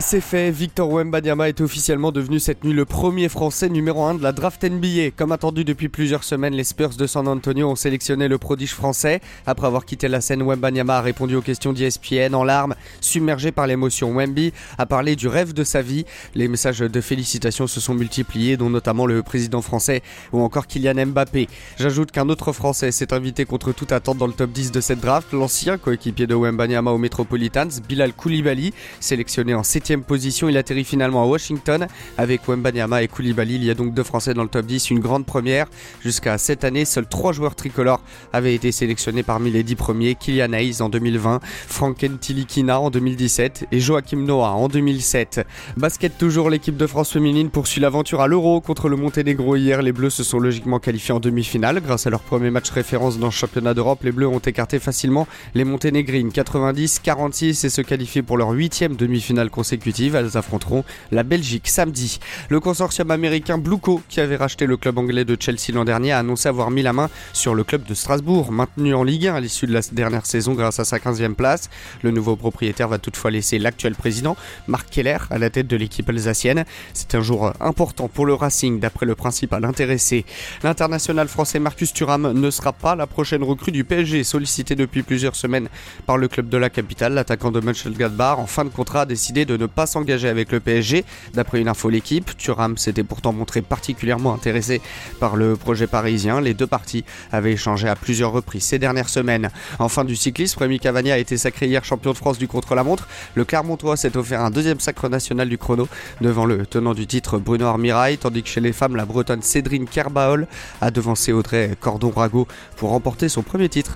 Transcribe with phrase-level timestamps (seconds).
[0.00, 4.22] C'est fait, Victor Wembanyama est officiellement devenu cette nuit le premier Français numéro 1 de
[4.22, 5.12] la draft NBA.
[5.16, 9.20] Comme attendu depuis plusieurs semaines, les Spurs de San Antonio ont sélectionné le prodige français.
[9.46, 13.68] Après avoir quitté la scène, Wembanyama a répondu aux questions d'ESPN en larmes, submergé par
[13.68, 14.14] l'émotion.
[14.14, 16.04] Wemby a parlé du rêve de sa vie.
[16.34, 20.02] Les messages de félicitations se sont multipliés, dont notamment le président français
[20.32, 21.48] ou encore Kylian Mbappé.
[21.78, 25.00] J'ajoute qu'un autre Français s'est invité contre toute attente dans le top 10 de cette
[25.00, 30.48] draft, l'ancien coéquipier de Wembanyama au Metropolitans, Bilal Koulibaly, sélectionné en 7 position.
[30.48, 31.86] Il atterrit finalement à Washington
[32.18, 33.56] avec Wembanyama et Koulibaly.
[33.56, 35.66] Il y a donc deux Français dans le top 10, une grande première.
[36.02, 38.00] Jusqu'à cette année, seuls trois joueurs tricolores
[38.32, 40.14] avaient été sélectionnés parmi les dix premiers.
[40.14, 45.46] Kylian Hayes en 2020, Franken Tilikina en 2017 et Joachim Noah en 2007.
[45.76, 49.82] Basket toujours, l'équipe de France féminine poursuit l'aventure à l'Euro contre le Monténégro hier.
[49.82, 53.26] Les Bleus se sont logiquement qualifiés en demi-finale grâce à leur premier match référence dans
[53.26, 54.02] le championnat d'Europe.
[54.02, 59.50] Les Bleus ont écarté facilement les Monténégrines 90-46 et se qualifié pour leur huitième demi-finale
[59.50, 59.73] consécutive
[60.14, 62.18] elles affronteront la Belgique samedi.
[62.48, 66.18] Le consortium américain Blueco, qui avait racheté le club anglais de Chelsea l'an dernier, a
[66.18, 69.40] annoncé avoir mis la main sur le club de Strasbourg, maintenu en Ligue 1 à
[69.40, 71.70] l'issue de la dernière saison grâce à sa 15e place.
[72.02, 74.36] Le nouveau propriétaire va toutefois laisser l'actuel président,
[74.66, 76.64] Marc Keller, à la tête de l'équipe alsacienne.
[76.92, 80.24] C'est un jour important pour le Racing, d'après le principal intéressé.
[80.62, 85.36] L'international français Marcus Thuram ne sera pas la prochaine recrue du PSG, sollicité depuis plusieurs
[85.36, 85.68] semaines
[86.06, 87.14] par le club de la capitale.
[87.14, 90.60] L'attaquant de Mönchengladbach, en fin de contrat, a décidé de ne pas s'engager avec le
[90.60, 91.04] PSG.
[91.34, 94.80] D'après une info l'équipe, Thuram s'était pourtant montré particulièrement intéressé
[95.20, 96.40] par le projet parisien.
[96.40, 99.50] Les deux parties avaient échangé à plusieurs reprises ces dernières semaines.
[99.78, 103.08] En fin du cyclisme, Rémi Cavani a été sacré hier champion de France du contre-la-montre.
[103.34, 105.88] Le Clermontois s'est offert un deuxième sacre national du chrono
[106.20, 109.86] devant le tenant du titre Bruno Armirail, tandis que chez les femmes, la bretonne Cédrine
[109.86, 110.46] Kerbaol
[110.80, 113.94] a devancé Audrey Cordon-Rago pour remporter son premier titre.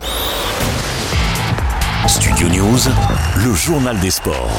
[2.06, 2.78] Studio News,
[3.44, 4.50] le journal des sports.